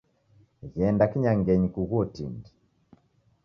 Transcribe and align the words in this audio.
Ghenda 0.73 1.05
kinyangenyi 1.11 1.67
kughuo 1.73 2.03
tindi. 2.13 2.51